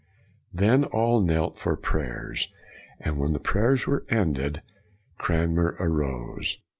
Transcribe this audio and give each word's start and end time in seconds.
Then 0.51 0.83
all 0.85 1.21
knelt 1.21 1.59
for 1.59 1.75
prayers, 1.77 2.51
and 2.99 3.19
when 3.19 3.33
the 3.33 3.39
prayers 3.39 3.85
were 3.85 4.03
ended, 4.09 4.63
Cranmer 5.19 5.75
arose. 5.79 6.57